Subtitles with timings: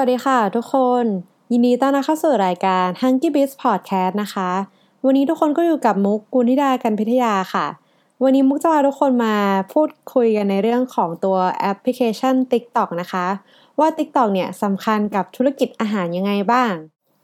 [0.00, 1.04] วัสดีค่ะทุกคน
[1.52, 4.50] ยินดีต้อนรับเข้าสู่รายการ h u n k y Biz Podcast นะคะ
[5.04, 7.66] วันนี้ทุกคนก็อยู่กับมุกกุลธิดากันพิทยาค่ะ
[8.22, 9.34] วันนี้มุกจะพาทุกคนมา
[9.72, 13.26] พูดคุยกันในเรื่องของตัวแอปพลิเคชัน TikTok นะคะ
[13.78, 16.72] ว่า TikTok เนี่ยสำคัญกับธุรกิจอาหารยังไงบ้าง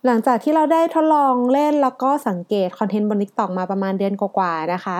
[0.06, 4.98] หลังจากที่เราได้ทดลองเล่นแล้วก็สังเกตคอนเทนต์บน TikTok มาประมาณเดือนกว่าๆนะคะ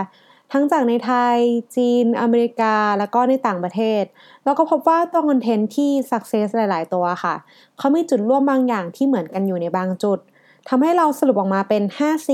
[0.52, 1.36] ทั้งจากในไทย
[1.76, 4.04] จีน อเมริกา แล้วก็ในต่างประเทศ
[4.44, 7.34] แล้วก็พบว่าตัวคอนเทนต์ที่สักเซสหลาย ๆ ตัวค่ะ
[7.78, 10.18] เขามีจุดร่วมบางอย่างที่เหมือนกันอยู่ในบางจุด
[10.68, 12.30] ทำให้เราสรุปออกมาเป็น 5C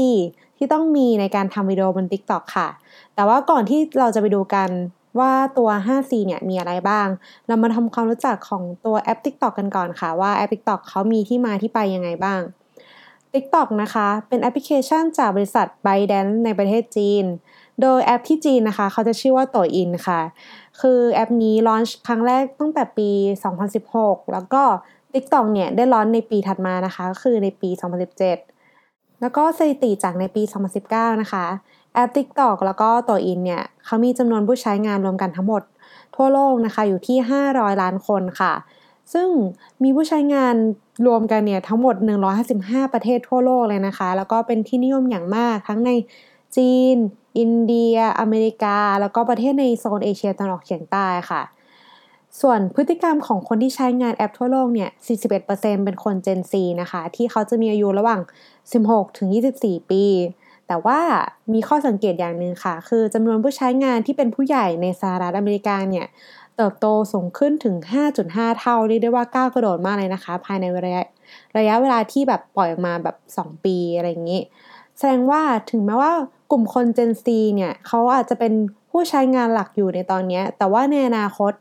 [0.56, 2.68] ที่ต้องมีในการทำวิดีโอบน TikTok ค่ะ
[3.14, 4.70] แต่ว่าก่อนที่เราจะไปดูกัน
[5.18, 7.08] ว่าตัว 5C เนี่ยมีอะไรบ้าง
[7.46, 12.40] เรามาทำความรู้จักของตัวแอป TikTok กันก่อนค่ะ ว่าแอป TikTok เขามีที่มาที่ไปยังไงบ้าง
[13.34, 17.24] TikTok นะคะ เป็นแอปพลิเคชันจากบริษัท ByteDance ในประเทศจีน
[17.80, 20.20] โดยแอปที่จีนนะคะ เขาจะชื่อว่าโตอินค่ะ
[20.80, 23.10] คือแอปนี้ลอนช์ครั้งแรกตั้งแต่ปี
[23.70, 24.62] 2016 แล้วก็
[25.12, 27.70] TikTok เนี่ยได้ลอนในปีถัดมานะคะ ก็คือในปี
[28.46, 30.42] 2017 แล้วก็สถิติจากในปี
[30.82, 31.44] 2019 นะคะ
[31.94, 35.62] แอป TikTok แล้วก็โตอินเนี่ยเขามีจำนวนผู้ใช้งานรวมกันทั้งหมด
[36.16, 38.52] ทั่วโลกนะคะอยู่ที่ 500 ล้านคนค่ะ
[39.12, 39.28] ซึ่ง
[39.82, 40.54] มีผู้ใช้งาน
[41.06, 41.96] รวมกันเนี่ยทั้งหมด
[42.44, 45.90] 155 ประเทศทั่วโลกเลยนะคะ แล้วก็เป็นที่นิยมอย่างมากทั้งใน
[46.56, 46.96] จีน
[47.38, 51.42] อินเดีย อเมริกา แล้วก็ประเทศในโซนเอเชียตะวันออกเฉียงใต้ค่ะ
[52.40, 54.90] ส่วนพฤติกรรมของคนที่ใช้งานแอปทั่วโลกเนี่ย
[55.36, 58.20] 41%เป็นคน Gen Z นะคะ ที่เขาจะมีอายุระหว่าง
[58.68, 60.04] 16 ถึง 24 ปี
[60.66, 61.00] แต่ว่า
[61.52, 66.06] มีข้อสังเกตอย่างหนึ่งค่ะ คือจำนวนผู้ใช้งานที่เป็นผู้ใหญ่ในสหรัฐอเมริกาเนี่ย
[66.56, 67.76] เติบโตสูงขึ้นถึง
[68.18, 71.02] 5.5 เท่าเรียกได้ว่าก้าวกระโดดมากเลยนะคะ ภายในระยะ
[71.58, 74.40] ระยะเวลาที่แบบปล่อยออกมาแบบ 2 ปีอะไรอย่างนี้
[74.98, 76.12] แสดงว่าถึงแม้ว่า
[76.54, 78.52] กลุ่มคน Gen Z เนี่ยเขาอาจจะเป็น
[78.90, 81.52] ผู้ใช้งานหลักอยู่ในตอนนี้ แต่ว่าในอนาคต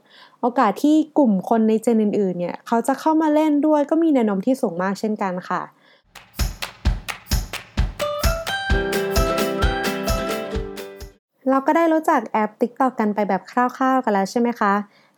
[0.41, 5.61] โอกาสที่กลุ่มคนในเจนอื่นๆเนี่ยเขาจะเข้ามาเล่นด้วยก็มีแนวโน้มที่สูงมากเช่นกันค่ะ
[11.49, 14.73] เราก็ได้รู้จักแอป TikTok กันไปแบบคร่าวๆกันแล้วใช่ไหมคะ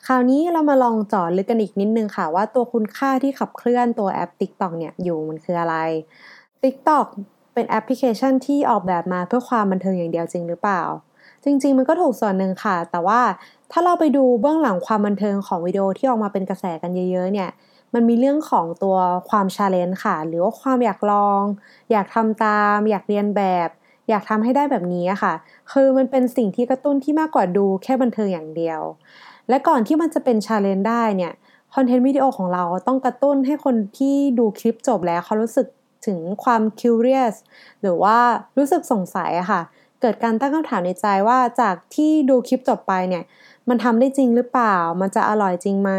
[0.06, 5.76] คราวนี้เรามาลองเจาะลึกกันอีกนิดนึงค่ะ ว่าตัวคุณค่าที่ขับเคลื่อนตัวแอป TikTok เนี่ยอยู่มันคืออะไร
[6.64, 7.08] TikTok
[7.54, 10.82] เป็นแอปพลิเคชันที่ออกแบบมาเพื่อความบันเทิงอย่างเดียวจริงหรือเปล่า
[11.44, 13.22] จริง ๆ มันก็ถูกส่วนหนึ่งค่ะ แต่ว่า
[13.72, 17.50] ถ้าเราไปดูเบื้องหลังความบันเทิงของวิดีโอที่ออกมาเป็นกระแสกันเยอะ ๆ เนี่ย
[17.94, 18.98] มันมีเรื่องของตัว
[19.30, 21.42] ความ challenge ค่ะ หรือว่าความอยากลอง
[21.92, 23.70] อยากทำตาม อยากเลียนแบบ
[24.10, 25.34] อยากทำให้ได้แบบนี้ค่ะ
[25.72, 28.82] คือมันเป็นสิ่งที่กระตุ้นที่มากกว่าดูแค่บันเทิงอย่างเดียว
[29.50, 31.34] และก่อนที่มันจะเป็น challenge ได้เนี่ย
[31.76, 35.68] content วิดีโอของเราต้องกระตุ้นให้คนที่ดูคลิปจบแล้วเขารู้สึก
[36.06, 37.36] ถึงความ curious
[37.82, 38.18] หรือว่า
[38.58, 39.62] รู้สึกสงสัยอะค่ะ
[40.02, 43.24] เกิดการตั้งคำถามในใจว่าจากที่ดูคลิปจบไปเนี่ย
[43.70, 45.92] มันทำได้จริงหรือเปล่า มันจะอร่อยจริงไหม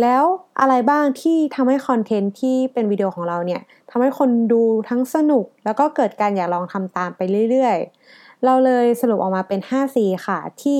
[0.00, 0.24] แล้ว
[0.60, 10.78] อะไรบ้างที่ทำให้ content ที่เป็นวิดีโอของเราเนี่ยทำให้คนดูทั้งสนุก แล้วก็เกิดการอยากลองทำตามไปเรื่อยๆ เราเลยสรุปออกมาเป็น 5C ค่ะที่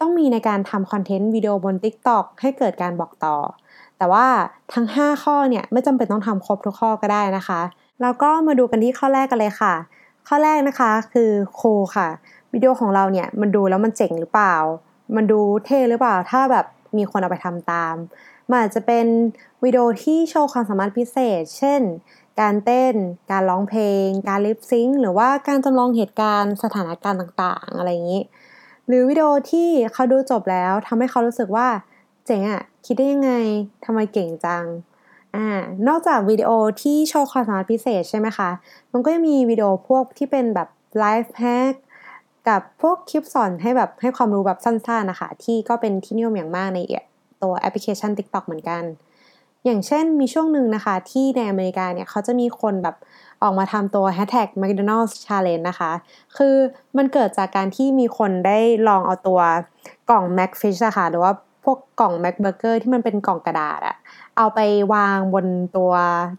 [0.00, 3.36] ต้องมีในการทำคอนเทนต์วิดีโอบน TikTok ให้เกิดการบอกต่อ
[3.98, 4.26] แต่ว่า
[4.74, 7.60] ทั้ง 5 ข้อเนี่ย ไม่จำเป็นต้องทำครบทุกข้อก็ได้นะคะ
[8.02, 9.74] แล้วก็มาดูกันที่ข้อแรกกันเลยค่ะ
[10.28, 11.62] ข้อแรกนะคะคือโค
[11.96, 12.08] ค่ะ
[12.52, 14.54] วิดีโอของเราเนี่ยมันดูแล้วมันเจ๋งหรือเปล่า
[15.16, 17.94] มันดูเท่หรือเปล่า ถ้าแบบมีคนเอาไปทำตาม
[18.48, 19.06] มันอาจจะเป็น
[19.64, 21.80] วิดีโอที่โชว์ความสามารถพิเศษ เช่น
[22.40, 22.94] การเต้น
[23.30, 28.22] การร้องเพลง การลิปซิงหรือว่าการจำลองเหตุการณ์สถานการณ์ต่างๆ อะไรอย่างนี้
[28.86, 31.68] หรือวิดีโอที่เขาดูจบแล้วทำให้เขารู้สึกว่า
[32.26, 33.32] เจ๋งอะคิดได้ยังไง
[33.84, 34.64] ทำไมเก่งจัง
[35.36, 35.48] อ่า
[35.88, 36.50] นอกจากวิดีโอ
[36.82, 38.50] ที่โชว์ความสามารถพิเศษใช่ไหมคะ
[38.92, 41.72] มันก็จะมีวิดีโอพวกที่เป็นแบบไลฟ์แฮก
[42.48, 46.78] กับพวกคลิปสอนให้แบบให้ความรู้แบบสั้นๆนะคะ ที่ก็เป็นที่นิยมอย่างมากใน
[47.42, 48.82] ตัวแอปพลิเคชัน TikTok เหมือนกัน
[49.64, 52.96] อย่างเช่นมีช่วงหนึ่งนะคะ ที่ในอเมริกาเนี่ยเขาจะมีคนแบบ
[53.42, 55.90] ออกมาทำตัว hashtag McDonald's Challenge นะคะ
[56.36, 56.56] คือ
[56.96, 59.40] มันเกิดจากการที่มีคนได้ลองเอาตัว
[60.10, 61.32] กล่อง McFish อะคะ่ะหรือว่า
[61.66, 63.96] พวกกล่อง McBurger ที่มันเป็นกล่องกระดาษอะ
[64.36, 64.60] เอาไป
[64.94, 65.46] วางบน
[65.76, 65.92] ตัว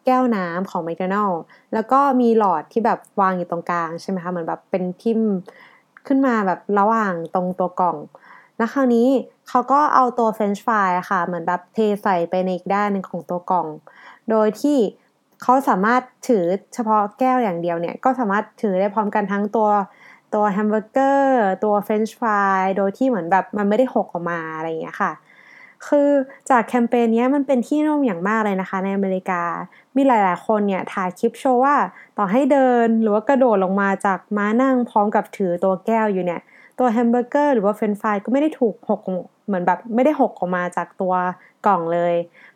[0.06, 1.31] แก้วน้ำของแมคโดนัล
[1.74, 5.19] แล้วก็มีหลอดที่แบบวางอยู่ตรงกลางใช่ไหมคะ เหมือนแบบเป็นทิม
[6.07, 7.97] ขึ้นมาแบบระหว่างตรงตัวกล่อง
[8.57, 9.07] แล้วคราวนี้
[9.50, 13.68] เขาก็เอาตัวเฟรนช์ฟรายค่ะ เหมือนแบบเทใส่ไปในอีกด้านหนึ่งของตัวกล่อง
[14.30, 14.77] โดยที่
[15.41, 19.69] เขาสามารถถือเฉพาะแก้วอย่างเดียวเนี่ย ก็สามารถถือได้พร้อมกันทั้งตัว
[20.33, 25.12] ตัวแฮมเบอร์เกอร์ตัวเฟรนช์ฟรายโดยที่เหมือนแบบมันไม่ได้หกออกมาอะไรอย่างเงี้ยค่ะ
[25.88, 26.09] คือ
[26.50, 29.41] จากแคมเปญนี้มันเป็นที่นิยมอย่างมากเลยนะคะ ในอเมริกา
[29.95, 31.75] มีหลาย ๆ คนเนี่ยถ่ายคลิปโชว์ว่า
[32.18, 36.41] ต่อให้เดินหรือว่ากระโดดลงมาจากม้านั่งพร้อมกับถือตัวแก้วอยู่เนี่ย
[36.80, 39.01] ตัวแฮมเบอร์เกอร์หรือว่าเฟรนช์ฟรายก็ไม่ได้ถูกหก
[39.47, 41.13] เหมือนแบบไม่ได้หกออกมาจากตัว
[41.65, 42.13] กล่องเลย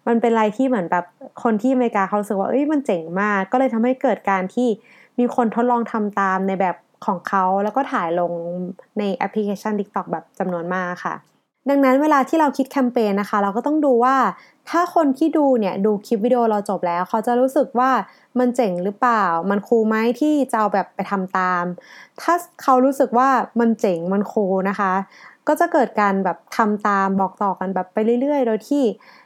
[0.08, 1.06] มันเป็นอะไรที่เหมือนแบบ
[1.44, 4.68] คนที่อเมริกาเขารู้สึกว่าเอ้ยมันเจ๋งมาก ก็เลยทำให้เกิดการที่
[5.20, 6.76] มีคนทดลองทำตามในแบบ
[7.06, 8.32] ของเขาแล้วก็ถ่ายลง
[9.00, 11.16] ในแอปพลิเคชัน TikTok แบบจำนวนมากค่ะ
[11.70, 14.16] ดังนั้นเวลาที่เราคิดแคมเปญนะคะ เราก็ต้องดูว่า
[14.70, 17.90] ถ้าคนที่ดูเนี่ยดูคลิปวิดีโอเราจบแล้ว เขาจะรู้สึกว่า
[18.40, 21.64] มันเจ๋งหรือเปล่า มันคูลไหมที่จะเอาแบบไปทำตาม
[22.22, 22.34] ถ้า
[22.64, 24.94] เขารู้สึกว่ามันเจ๋งมันคูลนะคะ
[25.48, 28.84] ก็จะเกิดการแบบทำตามบอกต่อกันแบบไปเรื่อย ๆ โดยที่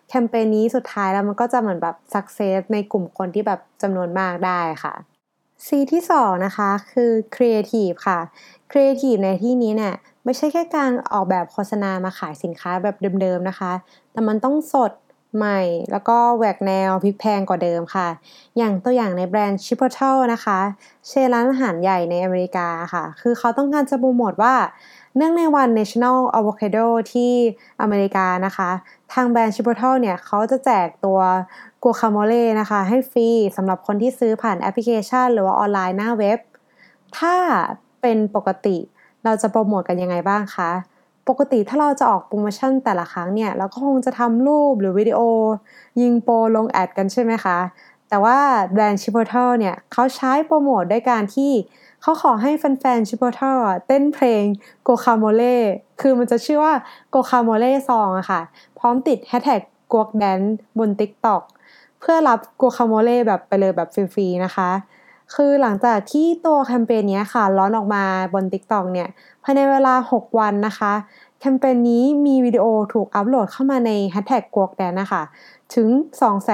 [0.10, 4.94] แคมเปญนี้สุดท้ายแล้วมันก็จะเหมือนแบบสักเซสในกลุ่มคนที่แบบจำนวนมากได้ค่ะ
[5.66, 8.20] C ที่2นะคะคือ Creative ค่ะ
[8.72, 9.94] Creative ในที่นี้เนี่ย
[10.26, 13.72] ไม่ใช่แค่การออกแบบโฆษณามาขายสินค้าแบบเดิมๆนะคะ
[14.12, 14.92] แต่มันต้องสด
[15.38, 15.62] ใหม่
[15.92, 18.08] แล้วก็แหวกแนวพลิกแพงกว่าเดิมค่ะ
[18.58, 20.60] อย่างตัวอย่างในแบรนด์ Chipotle นะคะ
[21.08, 24.56] เชร้านอาหารใหญ่ในอเมริกาค่ะ คือเขาต้องการจะโปรโมทว่า
[25.18, 27.34] เนื่องในวัน National Avocado ที่
[27.82, 28.70] อเมริกานะคะ
[29.14, 31.20] ทางแบรนด์ Chipotle เนี่ยเขาจะแจกตัว
[31.84, 36.40] กัวคาโมเล่นะคะ ให้ฟรีสำหรับคนที่ซื้อผ่านแอปพลิเคชัน หรือว่าออนไลน์หน้าเว็บ
[37.18, 37.36] ถ้า
[38.02, 38.78] เป็นปกติ
[39.24, 40.72] เราจะโปรโมทกันยังไงบ้างคะ
[41.30, 45.20] ปกติถ้าเราจะออกโปรโมชั่นแต่ละครั้งเนี่ย เราก็คงจะทำรูปหรือวิดีโอ
[46.02, 47.58] ยิงโปรลง ads กันใช่ไหมคะ
[48.10, 48.38] แต่ว่า
[48.74, 51.52] แบรนด์ Chipotle เนี่ยเขาใช้โปรโมทด้วยการที่
[52.06, 54.44] เขาขอให้แฟนๆ Chipotle เต้นเพลง
[54.84, 55.58] โกคาโมเล่
[56.02, 56.74] คือมันจะชื่อว่า
[57.10, 58.42] Guacamole Song อะค่ะ
[58.80, 59.62] พร้อมติดแฮชแท็ก
[59.94, 60.40] Guac Dance
[60.80, 61.42] บน TikTok
[62.00, 64.70] เพื่อรับโกคาโมเล่แบบไปเลยแบบฟรีๆนะคะ
[65.36, 68.04] คือหลังจากที่ตัวแคมเปญนี้ค่ะร้อนออกมา
[68.34, 69.08] บน TikTok เนี่ย
[69.44, 70.94] ภายในเวลา 6 วันนะคะ
[71.40, 75.22] แคมเปญนี้มีวิดีโอถูกอัปโหลดเข้ามาในแฮชแท็กกวกแดนนะคะ
[75.74, 75.88] ถึง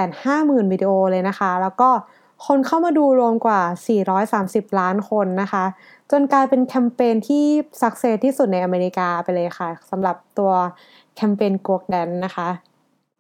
[0.04, 1.90] 250,000 วิดีโอเลยนะคะ แล้วก็
[2.46, 3.62] คนเข้ามาดูรวมกว่า
[4.28, 5.66] 430 ล้านคนนะคะ
[6.12, 7.46] จนกลายเป็นแคมเปญที่
[7.82, 10.52] สักเซสที่สุดในอเมริกาไปเลยค่ะสำหรับตัว
[11.16, 12.50] แคมเปญกวกแดนนะคะ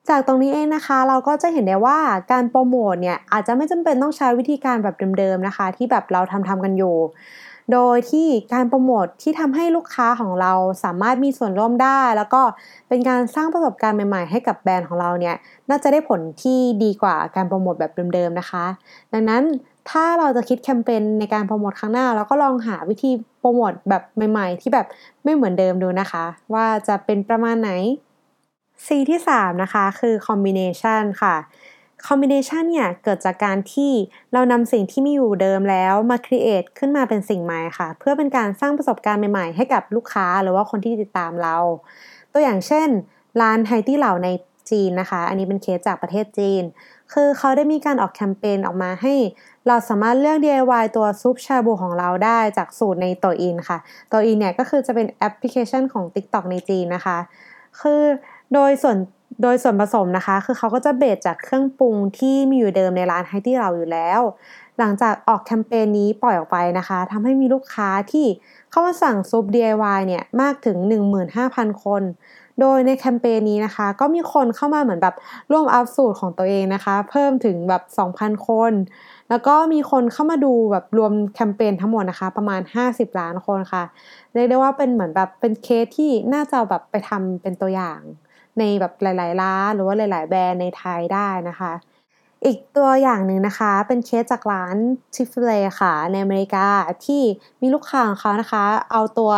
[0.09, 1.99] จากตรงนี้เองนะคะเราก็จะเห็นได้ว่า
[2.31, 6.95] การโปรโมทเนี่ยอาจจะไม่จำเป็นต้องใช้วิธีการแบบเดิมๆนะคะ ที่แบบเราทำทำกันอยู่
[7.71, 10.53] โดยที่การโปรโมทที่ทำให้ลูกค้าของเรา
[10.83, 12.41] สามารถมีส่วนร่วมได้ แล้วก็
[12.87, 15.35] เป็นการสร้างประสบการณ์ใหม่ ๆ ให้กับแบรนด์ของเราเนี่ย
[15.69, 18.65] น่าจะได้ผลที่ดีกว่าการโปรโมทแบบเดิมๆนะคะ
[19.13, 19.43] ดังนั้น
[19.89, 24.87] ถ้าเราจะคิดแคมเปญในการโปรโมทครั้งหน้าเราก็ลองหาวิธีโปรโมทแบบใหม่ ๆ ที่แบบ
[25.23, 27.71] ไม่เหมือนเดิมดูนะคะ ว่าจะเป็นประมาณไหน
[28.85, 31.35] C ที่ 3 นะคะคือ combination ค่ะ
[32.07, 33.91] combination เนี่ยเกิดจากการที่
[34.33, 41.57] เรานำสิ่งที่มีอยู่เดิมแล้วมา create ขึ้นมาเป็นสิ่งใหม่ค่ะ เพื่อเป็นการสร้างประสบการณ์ใหม่ๆ ให้กับลูกค้าหรือว่าคนที่ติดตามเรา
[42.31, 42.89] ตัวอย่างเช่น
[43.41, 44.29] ร้านไฮตี้เหล่าใน
[44.71, 46.63] จีนนะคะ อันนี้เป็นเคสจากประเทศจีน
[47.13, 49.13] คือเขาได้มีการออกแคมเปญออกมาให้
[49.67, 53.77] เราสามารถเลือก DIY ตัวซุปชาบูของเราได้จากสูตรในตัวอินค่ะ
[54.11, 57.17] ตัวอินเนี่ยก็คือจะเป็นแอปพลิเคชันของ TikTok ในจีนนะคะ
[57.81, 58.01] คือ
[58.53, 58.97] โดยส่วน
[59.41, 64.21] โดยส่วนผสมนะคะ คือเขาก็จะเบสจากเครื่องปรุงที่มีอยู่เดิมในร้านไฮที่เราอยู่แล้ว
[64.79, 68.25] หลังจากออกแคมเปญนี้ปล่อยออกไปนะคะทำให้มีลูกค้าที่
[68.71, 70.77] เข้ามาสั่งซุป DIY เนี่ยมากถึง
[71.29, 72.03] 15,000 คน
[72.59, 75.15] โดยในแคมเปญนี้นะคะ ก็มีคนเข้ามาเหมือนแบบ
[75.51, 77.83] ร่วมอัพสูตรของตัวเองนะคะ เพิ่มถึงแบบ
[78.15, 78.71] 2,000 คน
[79.29, 82.61] แล้วก็มีคนเข้ามาดูแบบรวมแคมเปญทั้งหมดนะคะ ประมาณ
[82.91, 83.83] 50 ล้านคนค่ะ
[84.33, 88.01] เรียกได้ว่าเป็นเหมือนแบบเป็นเคสที่น่าจะแบบไปทำเป็นตัวอย่าง
[88.59, 91.71] ในแบบหลาย ๆ ร้านหรือว่าหลาย ๆ แบรนด์ในไทยได้นะคะ
[92.45, 94.75] อีกตัวอย่างหนึ่งนะคะ เป็นเคสจากร้าน
[95.15, 96.67] Chick-fil-A ค่ะในอเมริกา
[97.05, 97.21] ที่
[97.61, 99.33] มีลูกค้าของเขานะคะ เอาตัว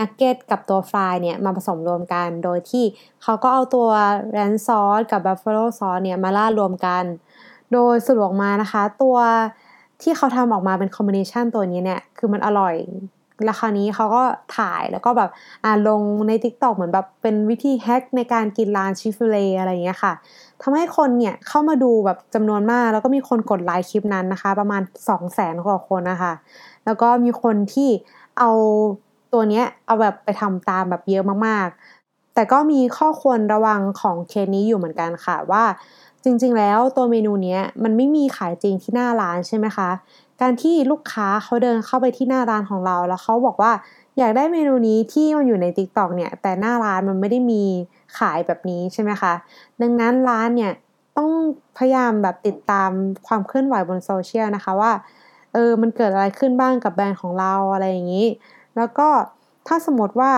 [0.00, 2.84] นักเก็ตกับตัว fries เนี่ยมาผสมรวมกัน โดยที่
[3.22, 3.88] เขาก็เอาตัว
[4.32, 7.04] ranch sauce กับ buffalo sauce เนี่ยมาล่ารวมกัน
[7.72, 9.16] โดยสรุปออกมานะคะ ตัว
[10.02, 12.74] ที่เขาทำออกมาเป็น combination ตัวนี้เนี่ย คือมันอร่อย
[13.44, 14.22] แล้วคราวนี้เขาก็
[14.58, 15.30] ถ่ายแล้วก็แบบ
[15.64, 20.12] อ่าลงใน TikTok เหมือนแบบเป็นวิธี hack ในการกินร้าน Chick-fil-A อะไรอย่างเงี้ยค่ะ
[20.62, 26.32] ทำให้คนเนี่ยเข้ามาดูแบบจำนวนมาก แล้วก็มีคนกดไลค์คลิปนั้นนะคะ ประมาณ 200 แสนกว่าคนนะคะ
[26.84, 27.88] แล้วก็มีคนที่
[28.38, 28.50] เอา
[29.32, 35.64] ตัวเนี้ยเอาแบบไปทำตามแบบเยอะมากๆ แต่ก็มีข้อควรระวังของเคสนี้อยู่เหมือนกันค่ะว่า
[36.24, 39.90] จริงๆ แล้วตัวเมนูเนี้ยมันไม่มีขายจริงที่หน้าร้านใช่ไหมคะ
[40.40, 43.72] การที่ลูกค้าเขาเดินเข้าไปที่หน้าร้านของเรา แล้วเขาบอกว่า
[44.18, 47.62] อยากได้เมนูนี้ที่มันอยู่ใน t ิ k t o k เนี่ยแต่หน้าร้านมันไม่ได้มี
[48.18, 49.32] ขายแบบนี้ใช่ไหมคะ
[49.82, 50.72] ดังนั้นร้านเนี่ย
[51.18, 51.30] ต้อง
[51.78, 52.90] พยายามแบบติดตาม
[53.26, 54.92] ความเคลื่อนไหวบนโซเชียลนะคะว่า
[55.52, 58.26] เออมันเกิดอะไรขึ้นบ้างกับแบรนด์ของเราอะไรอย่างนี้
[58.76, 59.08] แล้วก็
[59.66, 60.32] ถ้าสมมติว่า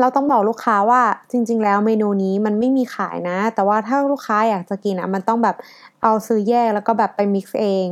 [0.00, 5.56] เราต้องบอกลูกค้าว่าจริง ๆ แล้วเมนูนี้มันไม่มีขายนะ แต่ว่าถ้าลูกค้าอยากจะกินอะมันต้องแบบ
[6.02, 7.86] เอาซื้อแยกแล้วก็แบบไปมิกซ์เอง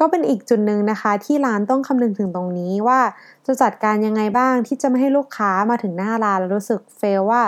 [0.00, 3.00] ก็เป็นอีกจุดหนึ่งนะคะ ที่ร้านต้องคำนึงถึงตรงนี้ว่า
[3.46, 7.42] จะจัดการยังไงบ้างที่จะไม่ให้ลูกค้ามาถึงหน้าร้านแล้วรู้สึกเฟลว่า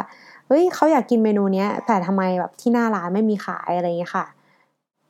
[0.46, 4.26] เฮ้ยเขาอยากกินเมนูนี้แต่ทำไมแบบที่หน้าร้านไม่มีขายอะไรเงี้ยค่ะ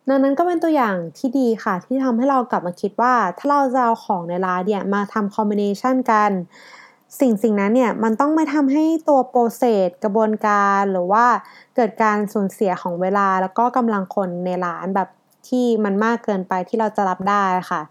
[0.09, 6.30] ดังนั้นก็เป็นตัวอย่างที่ดีค่ะ ที่ทำให้เรากลับมาคิดว่า ถ้าเราจะเอาของในร้านเนี่ยมาทำคอมบิเนชันกัน
[7.20, 11.25] สิ่งสิ่งนั้นเนี่ยมันต้องไม่ทำให้ตัวโปรเซสกระบวนการหรือว่า
[11.76, 15.09] เกิดการสูญเสียของเวลาแล้วก็กำลังคนในร้านแบบ
[15.49, 17.82] ที่มันมากเกินไปที่เราจะรับได้ค่ะ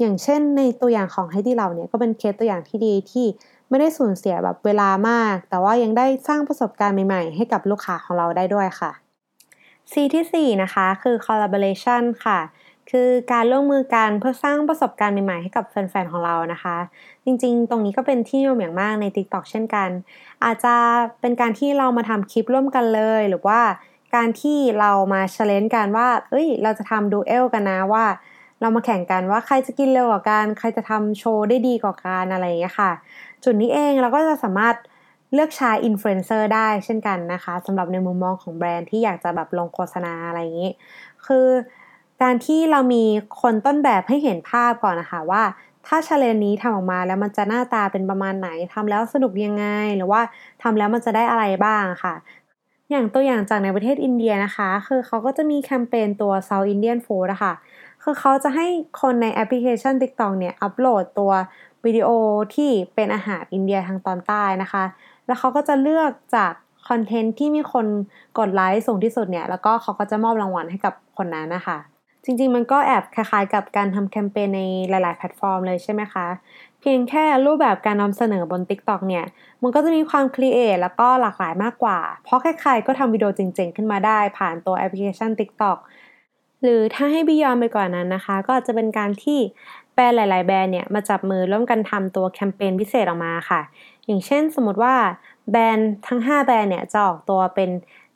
[0.00, 3.26] อย่างเช่นในตัวอย่างของให้ที่เราเนี่ยก็เป็นเคสตัวอย่างที่ดีที่
[3.68, 8.90] ไม่ได้สูญเสียแบบเวลามาก แต่ว่ายังได้สร้างประสบการณ์ใหม่ๆ ให้กับลูกค้าของเราได้ด้วยค่ะ
[9.92, 12.40] C ที่4นะคะคือ collaboration ค่ะ
[12.90, 16.76] คือการร่วมมือกันเพื่อสร้างประสบการณ์ใหม่ๆ ให้กับแฟนๆของเรานะคะ
[17.24, 19.88] จริงๆ ตรงนี้ก็เป็นที่นิยมอย่างมากใน TikTok เช่นกัน
[20.44, 20.74] อาจจะ
[21.20, 23.60] เป็นการที่เรามาทำคลิปร่วมกันเลย หรือว่า
[24.14, 28.04] การที่เรามา challenge กันว่า เอ้ย เราจะทำ duet กันนะว่า
[28.60, 32.90] เรามาแข่งกันว่าใครจะกินเร็วกว่ากัน ใครจะทำโชว์ได้ดีกว่ากันอะไรอย่างเงี้ยค่ะ
[33.44, 34.76] จุดนี้เองเราก็จะสามารถ
[35.34, 40.70] เลือกใช้อินฟลูเอนเซอร์ได้เช่นกันนะคะสำหรับในมุมมองของแบรนด์ที่อยากจะแบบลงโฆษณาอะไรอย่างนี้
[41.26, 41.46] คือ
[42.22, 43.04] การที่เรามี
[43.40, 45.42] คนต้นแบบให้เห็นภาพก่อนนะคะว่า
[45.86, 49.64] ถ้าชาเลนนี้ทำออกมาแล้วมันจะหน้าตาเป็นประมาณไหนทำแล้วสนุกยังไง
[49.96, 50.20] หรือว่า
[50.62, 52.14] ทำแล้วมันจะได้อะไรบ้างค่ะ
[52.90, 57.52] อย่างตัวอย่างจากในประเทศอินเดียนะคะ คือเขาก็จะมีแคมเปญตัว South Indian Food นะคะ
[58.02, 58.66] คือเขาจะให้
[59.00, 61.32] คนในแอปพลิเคชัน TikTok เนี่ยอัปโหลดตัว
[61.84, 62.08] วิดีโอ
[62.54, 64.84] ที่เป็นอาหารอินเดียทางตอนใต้นะคะ
[65.26, 66.52] แล้วเขาก็จะเลือกจาก
[66.88, 67.86] คอนเทนต์ที่มีคน
[68.38, 71.78] กดไลค์สูงที่สุดเนี่ย แล้วก็เขาก็จะมอบรางวัลให้กับคนนั้นนะคะ
[72.24, 76.26] จริงๆ มันก็แอบคล้ายๆกับการทำแคมเปญในหลาย ๆ แพลตฟอร์มเลยใช่ไหมคะ
[76.80, 79.24] เพียงแค่รูปแบบการนำเสนอบน TikTok เนี่ย
[79.62, 85.78] มันก็จะมีความ create แล้วก็หลากหลายมากกว่า เพราะใครๆก็ทำวิดีโอจริงๆ ขึ้นมาได้ ผ่านตัวแอปพลิเคชัน TikTok
[86.62, 89.38] หรือถ้าให้ beyond ไปกว่านั้นนะคะ ก็อาจจะเป็นการที่
[89.94, 93.60] แบรนด์หลาย ๆ แบรนด์เนี่ยมาจับมือร่วมกันทำตัวแคมเปญพิเศษออกมาค่ะ
[94.06, 94.94] อย่างเช่นสมมติว่า
[95.50, 97.70] แบรนด์ทั้ง 5 แบรนด์เนี่ยจะออกตัวเป็น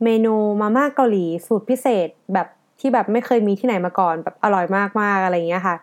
[0.05, 2.49] เมนูมาม่าเกาหลีสูตรพิเศษแบบ
[2.81, 4.65] ที่แบบไม่เคยมีที่ไหนมาก่อนแบบอร่อย
[5.01, 5.77] มากๆอะไรอย่างเงี้ยค่ะ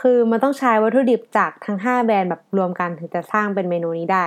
[0.00, 4.26] คือมันต้องใช้วัตถุดิบจากทั้ง 5 แบรนด์แบบรวมกันถึงจะสร้างเป็นเมนูนี้ได้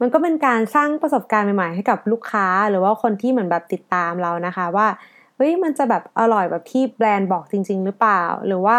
[0.00, 4.86] มันก็เป็นการสร้างประสบการณ์ใหม่ๆให้กับลูกค้าหรือว่าคนที่เหมือนแบบติดตามเรานะคะว่า
[5.36, 8.78] เฮ้ยมันจะแบบอร่อยแบบที่แบรนด์บอกจริง ๆ หรือเปล่า หรือว่า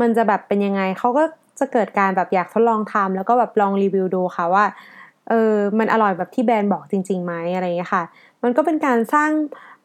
[0.00, 1.24] มันจะแบบเป็นยังไงเขาก็
[1.58, 4.64] จะเกิดการแบบอยากทดลองทำแล้วก็แบบลองรีวิวดูค่ะว่า
[5.28, 8.04] เออมันอร่อยแบบที่แบรนด์บอกจริงๆไหมอะไรอย่างเงี้ยค่ะ
[8.42, 9.30] มันก็เป็นการสร้าง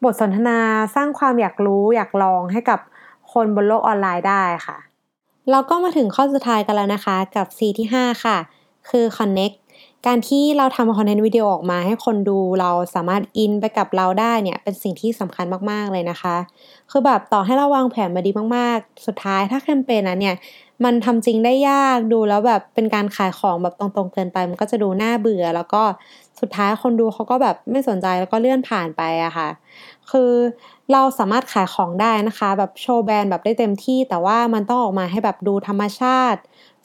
[0.04, 0.58] บทสนทนา
[0.94, 2.80] สร้างความอยากรู้อยากลองให้กับ
[3.32, 4.76] คนบนโลกออนไลน์ได้ค่ะ
[5.50, 8.36] เราก็มาถึงข้อสุดท้ายกันแล้วนะคะกับ C ที่ 5 ค่ะ
[8.90, 9.56] คือ connect
[10.06, 16.36] การที่เราทำคอนเทนต์วิดีโอออกมาให้คนดูเราสามารถอินไปกับเราได้เนี่ยเป็นสิ่งที่สำคัญมากๆเลยนะคะ
[16.90, 20.36] คือแบบต่อให้เราวางแผนมาดีมากๆ สุดท้ายถ้าแคมเปญนั้นเนี่ย
[20.84, 25.82] มันทำจริงได้ยากดูแล้วแบบเป็นการขายของแบบตรงๆเกินไป มันก็จะดูน่าเบื่อ แล้วก็
[26.40, 29.48] สุดท้ายคนดูเขาก็แบบไม่สนใจแล้วก็เลื่อนผ่านไปอะค่ะ
[30.10, 30.32] คือ
[30.92, 36.40] เราสามารถขายของได้นะคะ แบบโชว์แบรนด์แบบได้เต็มที่ แต่ว่ามันต้องออกมาให้แบบดูธรรมชาติ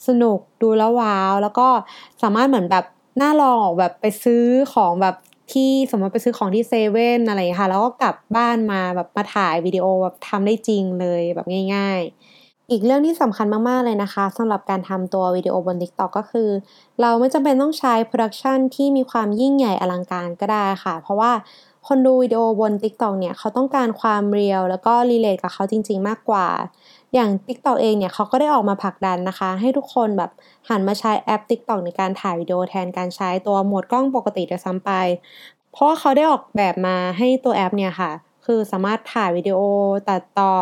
[0.06, 1.68] สนุกดูแล้วว้าว แล้วก็
[2.22, 2.84] สามารถเหมือนแบบ
[3.20, 5.16] น่าลองออกแบบไปซื้อของแบบ
[5.52, 16.48] ที่สมมติไปซื้อของที่เซเว่นอะไรค่ะ แล้วก็กลับบ้านมาแบบมาถ่ายวิดีโอแบบทำได้จริงเลยแบบง่าย ๆ อีกเรื่องที่สำคัญมาก ๆ เลยนะคะสำหรับการทำตัววิดีโอบน TikTok ก็คือ
[17.00, 21.32] เราไม่จำเป็นต้องใช้ production ที่มีความยิ่งใหญ่อลังการก็ได้ค่ะ เพราะว่า
[21.86, 26.46] คนดูวิดีโอบน TikTok เนี่ยเขาต้องการความ real แล้วก็ relate กับเขาจริง ๆ มากกว่า
[27.14, 30.30] อย่าง TikTok เองเนี่ยเขาก็ได้ออกมาผลักดันนะคะ ให้ทุกคนแบบ
[30.68, 34.90] หันมาใช้แอป TikTok ในการถ่ายวิดีโอแทนการใช้ตัวโหมดกล้องปกติด้วยซ้ำไป
[35.72, 38.10] เพราะว่าเขาได้ออกแบบมาให้ตัวแอปเนี่ยค่ะ
[38.44, 39.58] คือสามารถถ่ายวิดีโอ
[40.08, 40.54] ตัดต่อ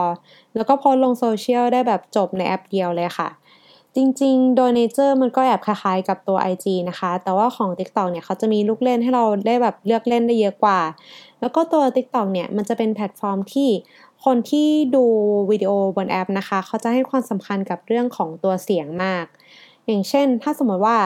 [0.57, 3.29] แล้วก็โพสลงโซเชียลได้แบบจบในแอปเดียวเลยค่ะ
[3.97, 10.81] จริงๆ โดย nature มันก็แอบคล้ายๆกับตัว IG นะคะ แต่ว่าของ TikTok เนี่ยเขาจะมีลูกเล่นให้เราได้แบบเลือกเล่นได้เยอะกว่า
[11.41, 13.69] แล้วก็ตัว TikTok เนี่ยมันจะเป็นแพลตฟอร์มที่
[14.25, 15.05] คนที่ดู
[15.51, 19.27] วิดีโอบนแอปนะคะ เขาจะให้ความสำคัญกับเรื่องของตัวเสียงมาก
[19.87, 20.99] อย่างเช่น ถ้าสมมติว่า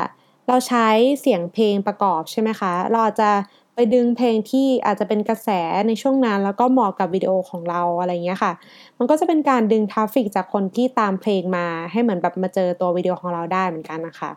[0.49, 0.87] เราใช้
[1.21, 3.31] เสียงเพลงประกอบใช่ไหมคะ เราอาจจะ
[3.77, 5.49] ไปดึงเพลงที่อาจจะเป็นกระแส
[5.87, 8.53] ในช่วงนั้น แล้วก็เหมาะกับวิดีโอของเราอะไรเงี้ยค่ะ
[8.99, 14.31] มันก็จะเป็นการดึง traffic จากคนที่ตามเพลงมาให้เหมือนแบบมาเจอตัววิดีโอของเราได้เหมือนกันนะคะ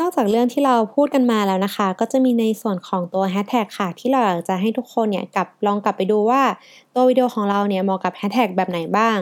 [0.00, 6.42] นอกจากเรื่องที่เราพูดกันมาแล้วนะคะ ก็จะมีในส่วนของตัวแฮชแท็กค่ะ ที่เราอยากจะให้ทุกคนเนี่ยกลับลองกลับไปดูว่า
[6.94, 9.18] ตัววิดีโอของเราเนี่ยเหมาะกับแฮชแท็กแบบไหนบ้าง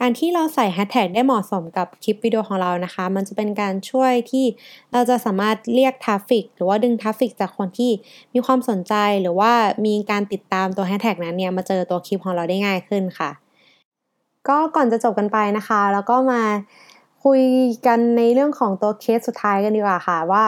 [0.00, 4.44] การที่เราใส่แฮชแท็กได้เหมาะสมกับคลิปวิดีโอของเรานะคะ มันจะเป็นการช่วยที่
[4.92, 7.90] เราจะสามารถเรียก traffic หรือว่าดึง traffic จากคนที่
[8.34, 9.52] มีความสนใจหรือว่า
[9.86, 13.30] มีการติดตามตัวแฮชแท็กนั้นเนี่ยมาเจอตัวคลิปของเราได้ง่ายขึ้นค่ะ
[14.48, 16.42] ก็ก่อนจะจบกันไปนะคะ แล้วก็มา
[17.24, 17.42] คุย
[17.86, 20.44] กันในเรื่องของตัวเคสสุดท้ายกันดีกว่าค่ะว่า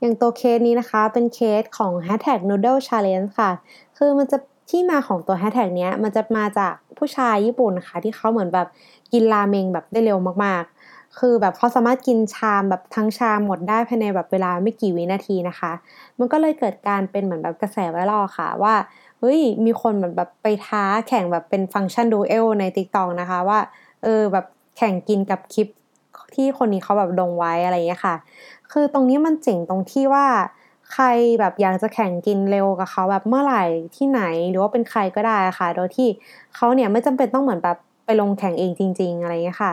[0.00, 3.50] อย่างตัวเคสนี้นะคะเป็นเคสของ hashtag noodle challenge ค่ะ
[3.98, 4.38] คือมันจะ
[4.70, 8.68] ที่มาของตัวแฮชแท็กเนี้ยมันจะมาจากผู้ชายญี่ปุ่นนะคะที่เขาเหมือนแบบ
[9.12, 15.72] กินราเมงแบบได้เร็วมากๆ คือแบบเขาสามารถกินชามแบบทั้งชามหมดได้ภายในแบบเวลาไม่กี่วินาทีนะคะ
[16.18, 18.74] มันก็เลยเกิดการเป็นเหมือนแบบกระแสไวรัลค่ะว่า
[19.20, 23.58] เฮ้ยมีคนเหมือนแบบไปท้าแข่งแบบเป็นฟังก์ชันดูเอลใน t ิ k t o k นะคะว่า
[24.02, 25.68] เออแบบแข่งกินกับคลิป
[26.34, 28.16] ที่คนนี้เขาแบบลงไว้อะไรอย่างเงี้ยค่ะ
[28.72, 30.26] คือตรงนี้มันเจ๋งตรงที่ว่า
[30.92, 31.06] ใคร
[31.40, 33.64] แบบอยากจะแข่งกินเร็วกับเขาแบบเมื่อไหร่
[33.96, 36.08] ที่ไหนหรือว่าเป็นใครก็ได้ค่ะ โดยที่
[36.54, 39.72] เขาเนี่ยไม่จำเป็นต้องเหมือนแบบไปลงแข่งเองจริง ๆ อะไรอย่างเงี้ยค่ะ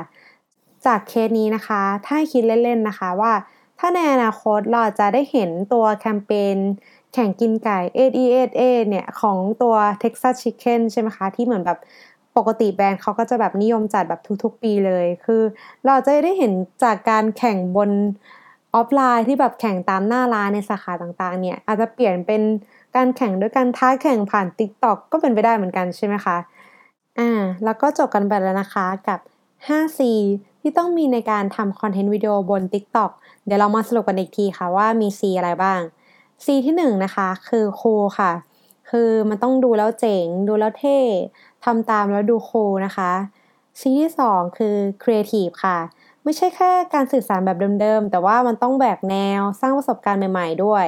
[0.86, 3.34] จากเคสนี้นะคะ ถ้าคิดเล่นๆนะคะว่า
[3.80, 6.58] ถ้าในอนาคตเราจะได้เห็นตัวแคมเปญ
[7.14, 11.80] แข่งกินไก่ 8 e 8 a เนี่ย ของตัว Texas Chicken ใช่ไหมคะ ที่เหมือนแบบ
[12.38, 15.42] ปกติแบรนด์เขาก็จะแบบนิยมจัดแบบทุกๆปีเลย คือ
[15.86, 17.92] เราจะได้เห็นจากการแข่งบน
[18.76, 22.42] ออฟไลน์ที่แบบแข่งตามหน้าร้านในสาขาต่างๆ เนี่ยอาจจะเปลี่ยนเป็น
[22.96, 26.38] การแข่งด้วยการท้าแข่งผ่าน TikTok ก็เป็นไปได้เหมือนกันใช่ไหมคะ
[27.20, 29.20] อ่าแล้วก็จบกันไปแล้วนะคะกับ
[29.68, 30.00] 5C
[30.62, 33.12] ที่ต้องมีในการทำคอนเทนต์วิดีโอบน TikTok
[33.46, 35.80] เดี๋ยวเรามาสรุปกันอีกทีค่ะว่ามี C อะไรบ้าง
[36.46, 38.32] C ที่1นนะคะคือคูค่ะ
[38.90, 41.00] คือมันต้องดูแล้วเจ๋ง ดูแล้วเท่
[41.66, 43.12] ทำตามแล้วดูคูลนะคะ
[43.80, 45.78] C ที่2คือ Creative ค่ะ
[46.24, 50.86] ไม่ใช่แค่การสื่อสารแบบเดิมๆ แต่ว่ามันต้องแบกแนวสร้างประสบการณ์ใหม่ๆด้วย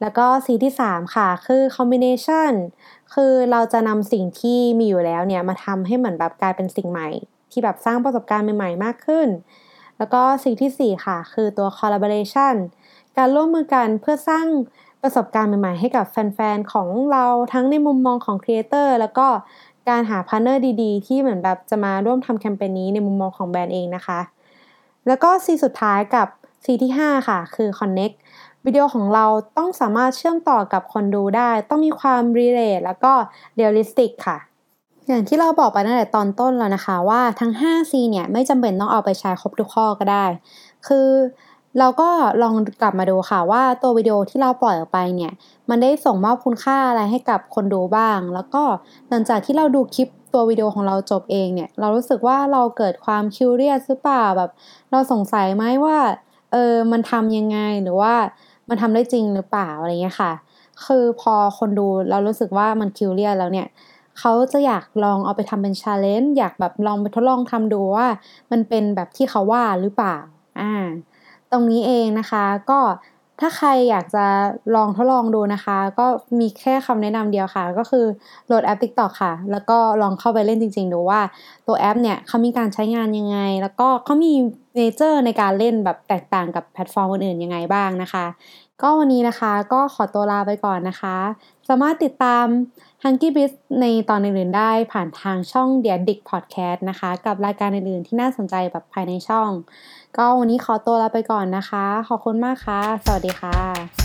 [0.00, 2.52] แล้วก็ C ที่3ค่ะ คือ Combination
[3.14, 7.08] คือเราจะนำสิ่งที่มีอยู่แล้วเนี่ย มาทำให้เหมือนแบบกลายเป็นสิ่งใหม่
[7.50, 9.28] ที่แบบสร้างประสบการณ์ใหม่ๆ มากขึ้น
[9.98, 12.54] แล้วก็สิ่งที่ 4 ค่ะ คือตัว collaboration
[13.16, 14.46] การร่วมมือกันเพื่อสร้าง
[15.04, 19.26] ประสบการณ์ใหม่ๆ ให้กับแฟนๆ ของเราทั้งในมุมมองของ creator แล้วก็
[19.90, 24.20] การหา partner ดีๆ ที่เหมือนแบบจะมาร่วมทำแคมเปญนี้ในมุมมองของแบรนด์เองนะคะ
[25.06, 26.26] แล้วก็ C สุดท้ายกับ
[26.64, 28.16] C ที่ 5 ค่ะ คือ connect
[28.66, 29.24] วิดีโอของเรา
[29.58, 33.12] ต้องสามารถเชื่อมต่อกับคนดูได้ ต้องมีความ relate แล้วก็
[33.54, 34.38] realistic ค่ะ
[35.08, 40.24] อย่างที่เราบอกไปตั้งแต่ตอนต้นแล้วนะคะ ว่าทั้ง 5C เนี่ยไม่จำเป็นต้องเอาไปใช้ครบทุกข้อก็ได้
[40.86, 41.08] คือ
[41.78, 42.08] เราก็
[42.42, 45.32] ลองกลับมาดูค่ะว่าตัววิดีโอที่เราปล่อยออกไปเนี่ย
[45.68, 48.62] มันได้ส่งมอบคุณค่าอะไรให้กับคนดูบ้าง แล้วก็
[49.08, 54.50] หลังจากที่เราดูคลิปตัววิดีโอของเราจบเองเนี่ย เรารู้สึกว่าเราเกิดความ curious หรือเปล่าแบบ
[54.90, 55.98] เราสงสัยไหมว่า
[56.52, 58.14] เออมันทำยังไงหรือว่า
[58.68, 60.32] มันทำได้จริงหรือเปล่าอะไรเงี้ยค่ะ
[60.86, 63.66] คือพอคนดูเรารู้สึกว่ามัน curious แล้วเนี่ย
[64.18, 68.06] เขาจะอยากลองเอาไปทำเป็น challenge อยากแบบลองไปทดลองทำดูว่า
[68.50, 70.16] มันเป็นแบบที่เขาว่าหรือเปล่า
[70.60, 70.72] อ่า
[71.52, 72.80] ตรงนี้เองนะคะก็
[73.40, 74.26] ถ้าใครอยากจะ
[74.76, 76.06] ลองทดลองดูนะคะ ก็
[76.40, 78.04] มีแค่คำแนะนำเดียวค่ะ ก็คือ
[78.46, 81.20] โหลดแอป TikTok ค่ะ แล้วก็ลองเข้าไปเล่นจริงๆ ดูว่า
[81.66, 84.32] ตัวแอปเนี่ยเขามีการใช้งานยังไง แล้วก็เขามี
[84.76, 88.26] เนเจอร์ในการเล่นแบบแตกต่างกับแพลตฟอร์มอื่นๆยังไงบ้างนะคะ
[88.82, 91.16] ก็วันนี้นะคะก็ขอตัวลาไปก่อนนะคะ
[91.72, 92.46] สามารถติดตาม
[93.02, 96.18] h u n k y b i z ในตอนอื่นๆได้ผ่านทางช่อง d e a d i c
[96.30, 99.50] Podcast นะคะ กับรายการอื่นๆที่น่าสนใจแบบภายในช่อง
[100.16, 103.99] ก็วันนี้ขอตัวลาไปก่อนนะคะ ขอบคุณมากค่ะ สวัสดีค่ะ